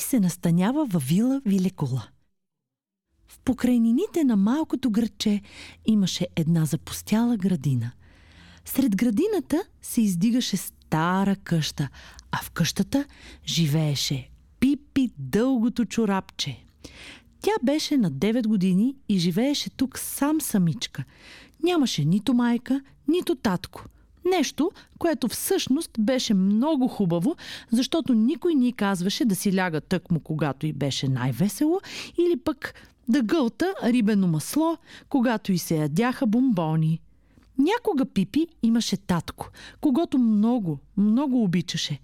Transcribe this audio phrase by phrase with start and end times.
[0.00, 2.06] Се настанява във вила Вилекула.
[3.28, 5.40] В покрайнините на малкото градче
[5.86, 7.92] имаше една запустяла градина.
[8.64, 11.88] Сред градината се издигаше стара къща,
[12.32, 13.04] а в къщата
[13.46, 14.30] живееше
[14.60, 16.64] Пипи дългото чорапче.
[17.40, 21.04] Тя беше на 9 години и живееше тук сам самичка.
[21.62, 23.84] Нямаше нито майка, нито татко.
[24.24, 27.36] Нещо, което всъщност беше много хубаво,
[27.70, 31.80] защото никой ни казваше да си ляга тъкмо, когато й беше най-весело,
[32.18, 32.74] или пък
[33.08, 34.76] да гълта рибено масло,
[35.08, 37.00] когато й се ядяха бомбони.
[37.58, 41.98] Някога Пипи имаше татко, когато много, много обичаше.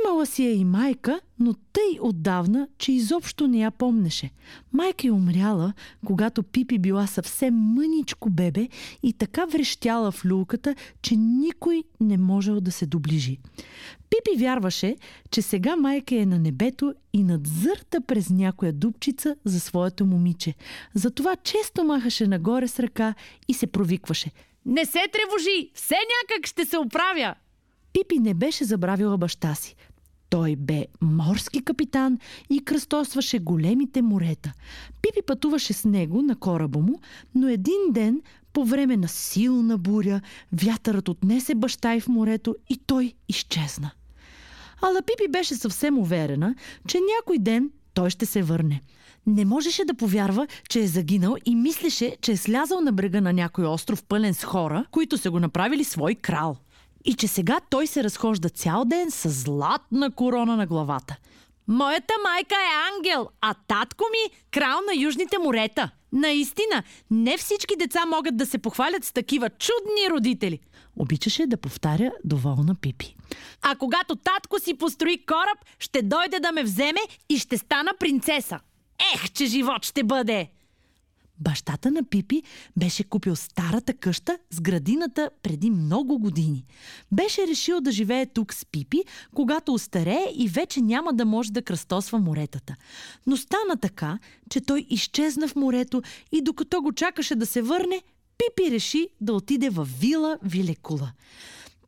[0.00, 4.30] Имала си я и майка, но тъй отдавна, че изобщо не я помнеше.
[4.72, 5.72] Майка й умряла,
[6.06, 8.68] когато Пипи била съвсем мъничко бебе
[9.02, 13.38] и така врещяла в люлката, че никой не можел да се доближи.
[14.10, 14.96] Пипи вярваше,
[15.30, 20.54] че сега майка е на небето и надзърта през някоя дупчица за своето момиче.
[20.94, 23.14] Затова често махаше нагоре с ръка
[23.48, 24.30] и се провикваше.
[24.66, 25.70] Не се тревожи!
[25.74, 27.34] Все някак ще се оправя!
[27.94, 29.76] Пипи не беше забравила баща си.
[30.30, 32.18] Той бе морски капитан
[32.50, 34.52] и кръстосваше големите морета.
[35.02, 37.00] Пипи пътуваше с него на кораба му,
[37.34, 38.22] но един ден,
[38.52, 40.20] по време на силна буря,
[40.52, 43.90] вятърът отнесе баща й в морето и той изчезна.
[44.82, 46.54] Ала Пипи беше съвсем уверена,
[46.88, 48.80] че някой ден той ще се върне.
[49.26, 53.32] Не можеше да повярва, че е загинал и мислеше, че е слязал на брега на
[53.32, 56.56] някой остров пълен с хора, които са го направили свой крал
[57.04, 61.16] и че сега той се разхожда цял ден с златна корона на главата.
[61.68, 65.90] Моята майка е ангел, а татко ми– крал на южните морета.
[66.12, 70.60] Наистина, не всички деца могат да се похвалят с такива чудни родители.
[70.96, 73.16] Обичаше да повтаря доволна Пипи.
[73.62, 78.60] А когато татко си построи кораб, ще дойде да ме вземе и ще стана принцеса.
[79.14, 80.48] Ех, че живот ще бъде!
[81.44, 82.42] Бащата на Пипи
[82.76, 86.64] беше купил старата къща с градината преди много години.
[87.12, 91.62] Беше решил да живее тук с Пипи, когато остарее и вече няма да може да
[91.62, 92.74] кръстосва моретата.
[93.26, 94.18] Но стана така,
[94.50, 98.02] че той изчезна в морето и докато го чакаше да се върне,
[98.38, 101.12] Пипи реши да отиде в вила Вилекула.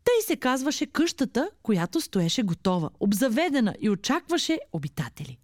[0.05, 5.39] Тъй се казваше къщата, която стоеше готова, обзаведена и очакваше обитатели.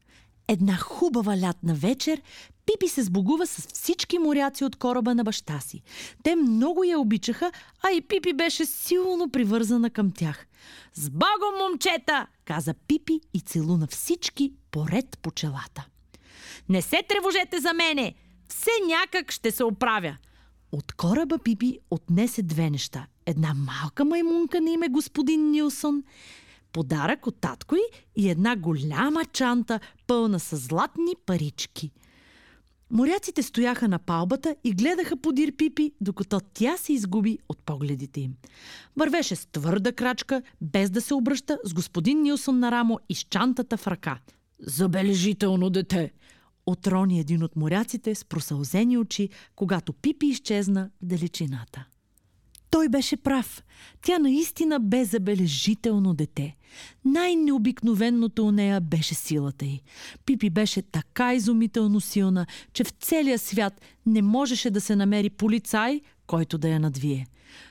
[0.53, 2.23] Една хубава лятна вечер
[2.67, 5.83] Пипи се сбогува с всички моряци от кораба на баща си.
[6.23, 7.53] Те много я обичаха,
[7.83, 10.47] а и Пипи беше силно привързана към тях.
[10.95, 15.87] «С Богом, момчета!» каза Пипи и целуна всички поред по челата.
[16.69, 18.15] «Не се тревожете за мене!
[18.49, 20.17] Все някак ще се оправя!»
[20.73, 23.07] От кораба Пипи отнесе две неща.
[23.27, 26.03] Една малка маймунка на име господин Нилсон–
[26.73, 27.83] подарък от татко й
[28.17, 31.91] и една голяма чанта, пълна с златни парички.
[32.91, 38.35] Моряците стояха на палбата и гледаха подир Пипи, докато тя се изгуби от погледите им.
[38.97, 43.23] Вървеше с твърда крачка, без да се обръща, с господин Нилсон на рамо и с
[43.23, 44.19] чантата в ръка.
[44.61, 46.13] Забележително дете!
[46.67, 51.85] Отрони един от моряците с просълзени очи, когато Пипи изчезна в далечината.
[52.73, 53.63] Той беше прав.
[54.03, 56.57] Тя наистина бе забележително дете.
[57.05, 59.81] Най-необикновеното у нея беше силата й.
[60.27, 66.01] Пипи беше така изумително силна, че в целия свят не можеше да се намери полицай,
[66.27, 67.27] който да я надвие.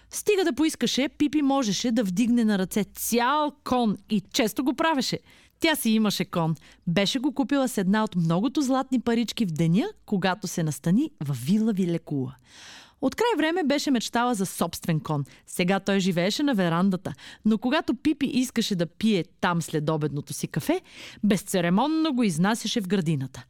[0.10, 5.20] Стига да поискаше, Пипи можеше да вдигне на ръце цял кон и често го правеше.
[5.60, 6.56] Тя си имаше кон.
[6.88, 11.38] Беше го купила с една от многото златни парички в деня, когато се настани в
[11.46, 12.36] вила Вилекула.
[13.02, 15.26] От край време беше мечтала за собствен кон.
[15.48, 17.14] Сега той живееше на верандата.
[17.46, 20.82] Но когато Пипи искаше да пие там след обедното си кафе,
[21.24, 23.46] безцеремонно го изнасяше в градината.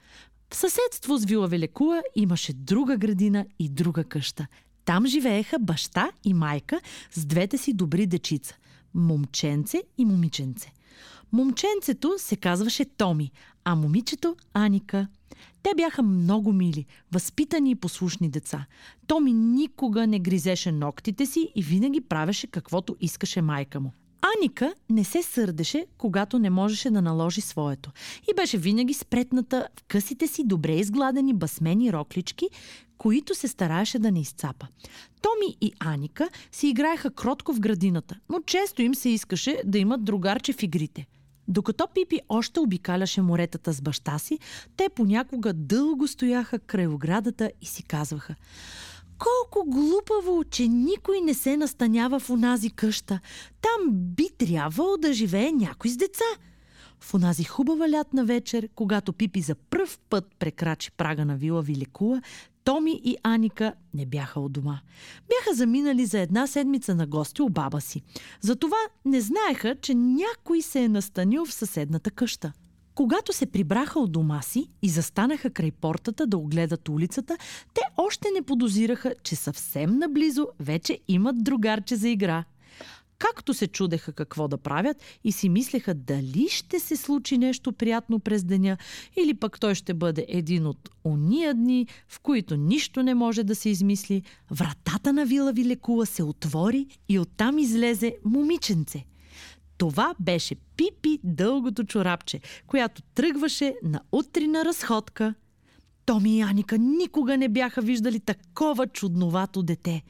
[0.50, 4.47] В съседство с Вила Велекула имаше друга градина и друга къща.
[4.85, 8.56] Там живееха баща и майка с двете си добри дечица–
[8.94, 10.72] момченце и момиченце.
[11.31, 13.31] Момченцето се казваше Томи,
[13.63, 15.08] а момичето– Аника–
[15.63, 18.66] те бяха много мили, възпитани и послушни деца.
[19.08, 23.93] Томи никога не гризеше ногтите си и винаги правеше каквото искаше майка му.
[24.22, 27.91] Аника не се сърдеше, когато не можеше да наложи своето.
[28.31, 32.49] И беше винаги спретната в късите си добре изгладени басмени роклички,
[32.97, 34.67] които се стараеше да не изцапа.
[35.22, 40.03] Томи и Аника си играеха кротко в градината, но често им се искаше да имат
[40.03, 41.05] другарче в игрите–
[41.47, 44.40] докато Пипи още обикаляше моретата с баща си,
[44.78, 48.35] те понякога дълго стояха край оградата и си казваха
[49.22, 53.20] колко глупаво, че никой не се настанява в онази къща.
[53.61, 56.26] Там би трябвало да живее някой с деца.
[56.99, 62.22] В онази хубава лятна вечер, когато Пипи за пръв път прекрачи прага на вила Вилекула,
[62.63, 64.79] Томи и Аника не бяха от дома.
[65.29, 68.02] Бяха заминали за една седмица на гости у баба си.
[68.41, 72.53] Затова не знаеха, че някой се е настанил в съседната къща.
[72.96, 77.37] Когато се прибраха от дома си и застанаха край портата да огледат улицата,
[77.73, 82.43] те още не подозираха, че съвсем наблизо вече имат другарче за игра.
[83.22, 88.20] Както се чудеха какво да правят и си мислеха дали ще се случи нещо приятно
[88.20, 88.78] през деня
[89.18, 93.56] или пък той ще бъде един от ония дни, в които нищо не може да
[93.56, 99.06] се измисли, вратата на вила Вилекула се отвори и оттам излезе момиченце.
[99.78, 105.34] Това беше Пипи дългото чорапче, която тръгваше на утрина разходка.
[106.06, 110.02] Томи и Аника никога не бяха виждали такова чудновато дете.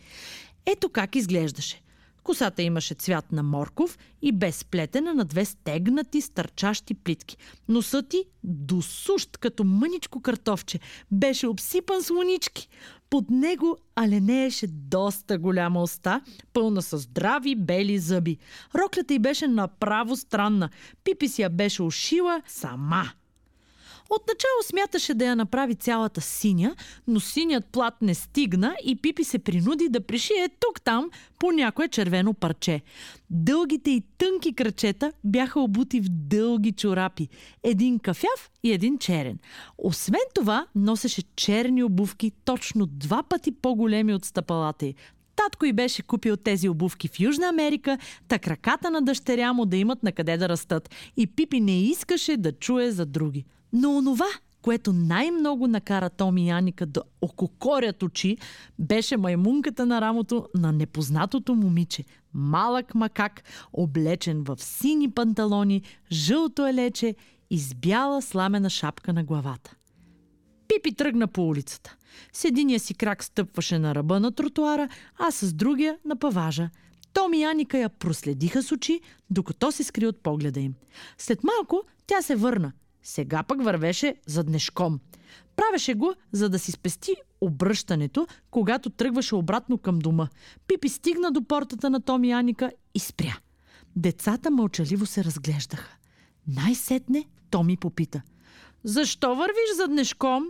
[0.65, 1.81] Ето как изглеждаше.
[2.23, 7.37] Косата имаше цвят на морков и бе сплетена на две стегнати, стърчащи плитки.
[7.67, 10.79] Носът ти, досущ като мъничко картофче,
[11.11, 12.69] беше обсипан с лунички.
[13.09, 16.21] Под него аленееше доста голяма уста,
[16.53, 18.37] пълна с здрави бели зъби.
[18.75, 20.69] Роклята й беше направо странна.
[21.03, 23.11] Пипи си я беше ушила сама.
[24.13, 26.75] Отначало смяташе да я направи цялата синя,
[27.07, 31.09] но синият плат не стигна и Пипи се принуди да пришие тук-там
[31.39, 32.81] по някое червено парче.
[33.29, 37.27] Дългите и тънки крачета бяха обути в дълги чорапи.
[37.63, 39.39] Един кафяв и един черен.
[39.77, 44.95] Освен това, носеше черни обувки, точно два пъти по-големи от стъпалата й.
[45.35, 47.97] Татко й беше купил тези обувки в Южна Америка,
[48.27, 50.89] та краката на дъщеря му да имат на къде да растат.
[51.17, 53.45] И Пипи не искаше да чуе за други.
[53.73, 54.25] Но онова,
[54.61, 58.37] което най-много накара Томи и Аника да ококорят очи,
[58.79, 62.03] беше маймунката на рамото на непознатото момиче.
[62.33, 65.81] Малък макак, облечен в сини панталони,
[66.11, 67.15] жълто елече
[67.49, 69.75] и с бяла сламена шапка на главата.
[70.67, 71.95] Пипи тръгна по улицата.
[72.33, 74.89] С единия си крак стъпваше на ръба на тротуара,
[75.19, 76.69] а с другия на паважа.
[77.13, 80.73] Том и Аника я проследиха с очи, докато се скри от погледа им.
[81.17, 82.71] След малко тя се върна.
[83.03, 84.99] Сега пък вървеше заднешком.
[85.55, 90.27] Правеше го, за да си спести обръщането, когато тръгваше обратно към дома.
[90.67, 93.37] Пипи стигна до портата на Томи и Аника и спря.
[93.95, 95.97] Децата мълчаливо се разглеждаха.
[96.47, 98.21] Най-сетне Томи попита.
[98.83, 100.43] Защо вървиш заднешком?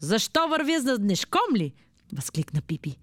[0.00, 1.72] Защо вървя заднешком ли?
[2.12, 2.96] Възкликна Пипи.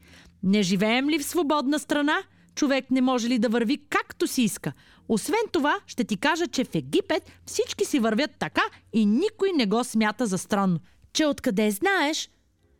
[0.43, 2.17] Не живеем ли в свободна страна?
[2.55, 4.73] Човек не може ли да върви както си иска.
[5.09, 8.63] Освен това, ще ти кажа, че в Египет всички си вървят така
[8.93, 10.79] и никой не го смята за странно.
[11.13, 12.29] Че откъде знаеш?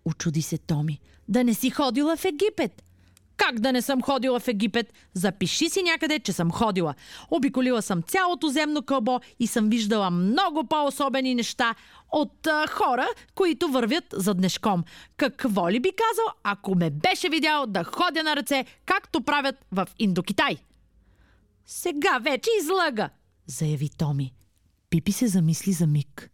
[0.06, 1.00] Очуди се Томи.
[1.28, 2.84] Да не си ходила в Египет.
[3.48, 4.94] Как да не съм ходила в Египет?
[5.14, 6.94] Запиши си някъде, че съм ходила.
[7.32, 11.76] Обиколила съм цялото земно кълбо и съм виждала много по-особени неща
[12.12, 14.84] от а, хора, които вървят за днешком.
[15.18, 19.88] Какво ли би казал, ако ме беше видял да ходя на ръце, както правят в
[20.00, 20.58] Индокитай?
[21.66, 23.10] Сега вече излъга,
[23.48, 24.34] заяви Томи.
[24.90, 26.30] Пипи се замисли за миг.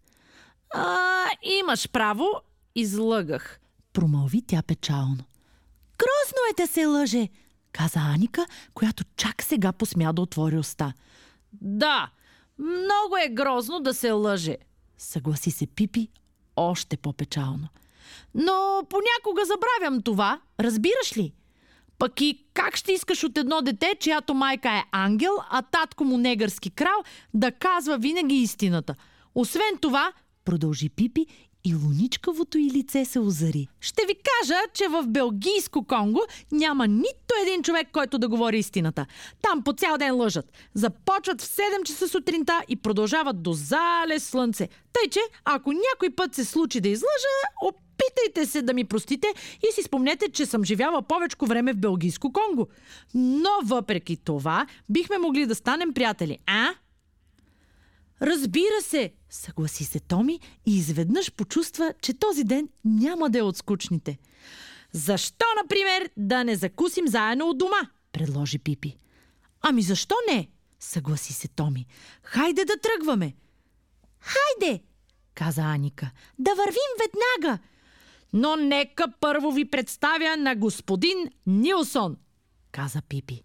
[0.74, 2.25] А, имаш право,
[2.75, 3.59] излъгах,
[3.94, 5.24] промълви тя печално.
[6.28, 7.30] Грозно е да се лъже,
[7.72, 10.94] каза Аника, която чак сега посмя да отвори уста.
[11.62, 12.10] Да,
[12.60, 14.58] много е грозно да се лъже,
[14.98, 16.07] съгласи се Пипи
[16.56, 17.68] още по-печално.
[18.36, 21.34] Но понякога забравям това, разбираш ли?
[21.98, 26.18] Пък и как ще искаш от едно дете, чиято майка е ангел, а татко му
[26.18, 27.04] негърски крал,
[27.34, 28.96] да казва винаги истината?
[29.36, 30.14] Освен това,
[30.46, 31.28] продължи Пипи
[31.68, 33.68] и луничкавото й лице се озари.
[33.81, 36.21] Ще ви кажа, че в Белгийско Конго
[36.52, 39.06] няма нито един човек, който да говори истината.
[39.42, 40.52] Там по цял ден лъжат.
[40.74, 44.68] Започват в 7 часа сутринта и продължават до зале слънце.
[44.94, 49.28] Тъй, че ако някой път се случи да излъжа, опитайте се да ми простите
[49.69, 52.68] и си спомнете, че съм живяла повече време в Белгийско Конго.
[53.14, 56.69] Но въпреки това, бихме могли да станем приятели, а?
[58.21, 63.57] Разбира се, съгласи се Томи и изведнъж почувства, че този ден няма да е от
[63.57, 64.18] скучните.
[64.92, 67.90] Защо, например, да не закусим заедно от дома?
[68.12, 68.97] предложи Пипи.
[69.62, 70.50] Ами защо не?
[70.80, 71.86] Съгласи се Томи.
[72.24, 73.36] Хайде да тръгваме.
[74.19, 74.83] Хайде,
[75.33, 76.12] каза Аника.
[76.40, 77.59] Да вървим веднага.
[78.33, 82.18] Но нека първо ви представя на господин Нилсон,
[82.71, 83.44] каза Пипи.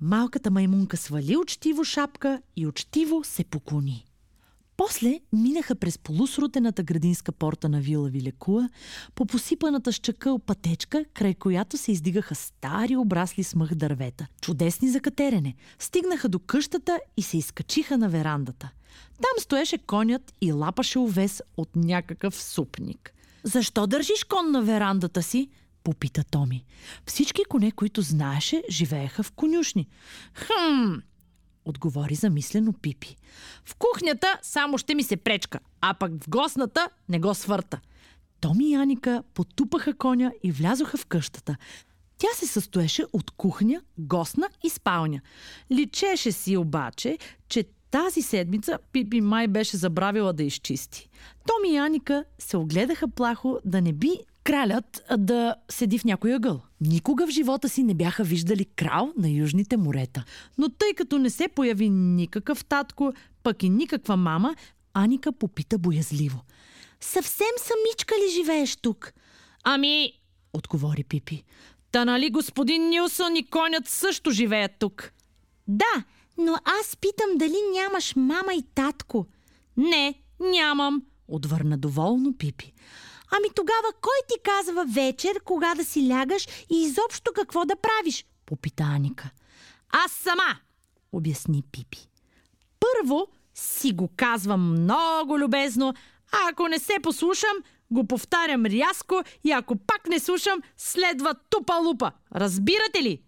[0.00, 4.06] Малката маймунка свали учтиво шапка и учтиво се поклони.
[4.76, 8.68] После минаха през полусрутената градинска порта на вила Вилекуа,
[9.14, 14.26] по посипаната с чакъл пътечка, край която се издигаха стари обрасли с мъх дървета.
[14.40, 15.54] Чудесни за катерене.
[15.78, 18.70] Стигнаха до къщата и се изкачиха на верандата–
[19.16, 23.14] Там стоеше конят и лапаше овес от някакъв супник.
[23.42, 25.48] Защо държиш кон на верандата си?
[25.86, 26.64] Попита Томи.
[27.06, 29.88] Всички коне, които знаеше, живееха в конюшни.
[30.34, 30.94] Хм,
[31.64, 33.16] отговори замислено Пипи.
[33.64, 37.80] В кухнята само ще ми се пречка, а пък в гостната не го свърта.
[38.40, 41.56] Томи и Аника потупаха коня и влязоха в къщата.
[42.18, 45.20] Тя се състоеше от кухня, гостна и спалня.
[45.70, 51.08] Личеше си обаче, че тази седмица Пипи май беше забравила да изчисти.
[51.46, 56.60] Томи и Аника се огледаха плахо да не би кралят да седи в някой ъгъл.
[56.80, 60.24] Никога в живота си не бяха виждали крал на южните морета.
[60.58, 63.12] Но тъй като не се появи никакъв татко,
[63.42, 64.56] пък и никаква мама,
[64.94, 66.40] Аника попита боязливо.
[67.00, 69.12] Съвсем самичка ли живееш тук?
[69.64, 70.12] Ами,
[70.52, 71.44] отговори Пипи.
[71.92, 75.12] Та нали господин Нилсън и конят също живеят тук?
[75.68, 76.04] Да,
[76.38, 79.26] но аз питам дали нямаш мама и татко.
[79.76, 82.72] Не, нямам, отвърна доволно Пипи.
[83.30, 88.26] Ами тогава кой ти казва вечер, кога да си лягаш и изобщо какво да правиш?
[88.46, 89.30] Попита Аника.
[89.90, 90.56] Аз сама,
[91.12, 92.08] обясни Пипи.
[92.80, 95.94] Първо си го казвам много любезно,
[96.32, 97.56] а ако не се послушам,
[97.90, 102.12] го повтарям рязко и ако пак не слушам, следва тупа-лупа.
[102.34, 103.22] Разбирате ли?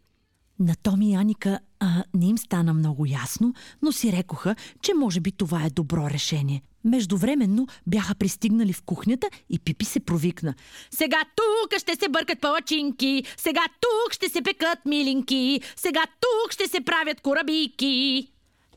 [0.59, 5.21] На Томи и Аника а, не им стана много ясно, но си рекоха, че може
[5.21, 6.63] би това е добро решение.
[6.85, 10.55] Междувременно бяха пристигнали в кухнята и Пипи се провикна.
[10.91, 16.69] Сега тук ще се бъркат палачинки, сега тук ще се пекат милинки, сега тук ще
[16.69, 18.29] се правят корабийки.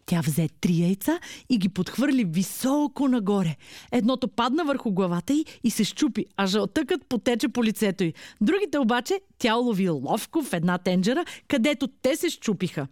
[0.06, 3.56] Тя взе три яйца и ги подхвърли високо нагоре.
[3.92, 8.14] Едното падна върху главата й и се щупи, а жълтъкът потече по лицето й.
[8.42, 12.88] Другите обаче тя улови ловко в една тенджера, където те се щупиха.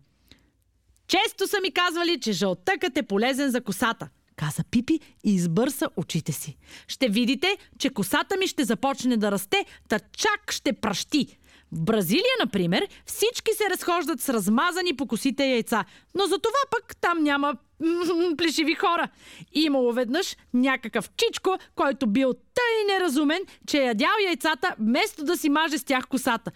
[1.07, 6.31] Често са ми казвали, че жълтъкът е полезен за косата каза Пипи и избърса очите
[6.31, 6.57] си.
[6.87, 11.37] Ще видите, че косата ми ще започне да расте, та чак ще пращи.
[11.71, 16.95] В Бразилия, например, всички се разхождат с размазани по косите яйца, но за това пък
[17.01, 17.55] там няма
[18.37, 19.07] плешиви хора.
[19.53, 25.49] Имало веднъж някакъв чичко, който бил тъй неразумен, че е ядял яйцата, вместо да си
[25.49, 26.51] маже с тях косата.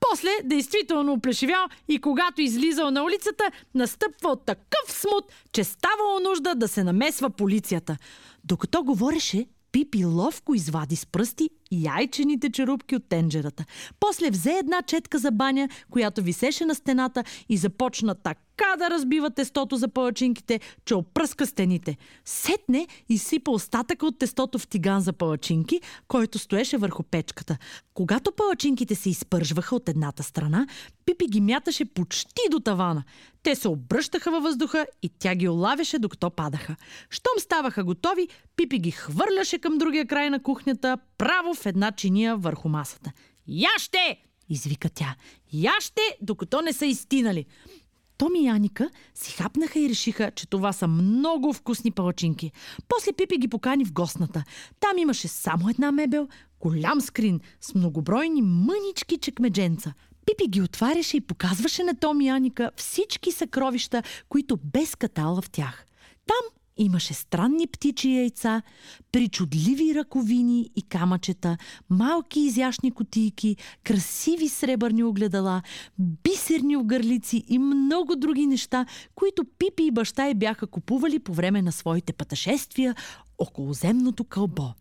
[0.00, 6.68] После действително оплешивял и когато излизал на улицата, настъпвал такъв смут, че ставало нужда да
[6.68, 7.96] се намесва полицията.
[8.44, 13.64] Докато говореше, Пипи ловко извади с пръсти яйчените черупки от тенджерата.
[14.00, 19.30] После взе една четка за баня, която висеше на стената и започна така да разбива
[19.30, 21.96] тестото за палачинките, че опръска стените.
[22.24, 27.56] Сетне изсипа остатъка от тестото в тиган за палачинки, който стоеше върху печката.
[27.94, 30.66] Когато палачинките се изпържваха от едната страна,
[31.06, 33.04] Пипи ги мяташе почти до тавана.
[33.42, 36.76] Те се обръщаха във въздуха и тя ги олавяше докато падаха.
[37.10, 42.36] Щом ставаха готови, Пипи ги хвърляше към другия край на кухнята, право в една чиния
[42.36, 43.12] върху масата.
[43.48, 44.22] Яще!
[44.48, 45.16] извика тя.
[45.52, 47.46] Яще, докато не са изтинали.
[48.18, 52.52] Томи и Аника си хапнаха и решиха, че това са много вкусни палачинки.
[52.88, 54.44] После Пипи ги покани в гостната.
[54.80, 56.28] Там имаше само една мебел,
[56.60, 59.94] голям скрин с многобройни мънички чекмедженца.
[60.26, 65.50] Пипи ги отваряше и показваше на Томи и Аника всички съкровища, които без катала в
[65.50, 65.86] тях.
[66.26, 68.62] Там Имаше странни птичи яйца,
[69.12, 71.56] причудливи ръковини и камъчета,
[71.90, 75.62] малки изящни котийки, красиви сребърни огледала,
[75.98, 81.62] бисерни огърлици и много други неща, които Пипи и баща й бяха купували по време
[81.62, 82.94] на своите пътешествия
[83.38, 84.74] около земното кълбо.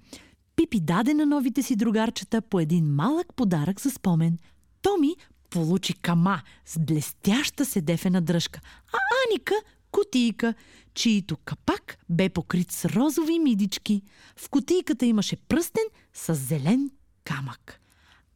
[0.56, 4.38] Пипи даде на новите си другарчета по един малък подарък за спомен.
[4.82, 5.16] Томи
[5.50, 8.62] получи кама с блестяща седефена дръжка,
[8.94, 8.98] а
[9.30, 9.56] Аника
[9.96, 10.54] кутийка,
[10.94, 14.02] чието капак бе покрит с розови мидички.
[14.38, 15.84] В кутийката имаше пръстен
[16.14, 16.92] с зелен
[17.24, 17.82] камък.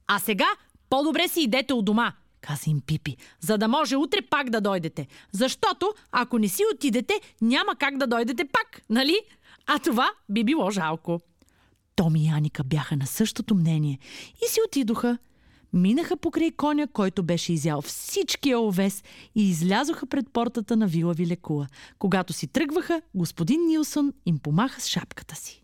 [0.07, 0.47] А сега
[0.89, 5.07] по-добре си идете у дома, каза им Пипи, за да може утре пак да дойдете.
[5.31, 9.19] Защото, ако не си отидете, няма как да дойдете пак, нали?
[9.65, 11.19] А това би било жалко.
[11.95, 13.99] Томи и Аника бяха на същото мнение
[14.45, 15.17] и си отидоха
[15.73, 19.03] минаха покрай коня, който беше изял всичкия овес
[19.35, 21.67] и излязоха пред портата на вила Вилекула.
[21.99, 25.63] Когато си тръгваха, господин Нилсон им помаха с шапката си.